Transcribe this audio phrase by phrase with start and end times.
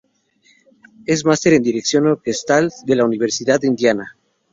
[1.05, 4.17] Es Master en Dirección Orquestal de la Universidad de Indiana.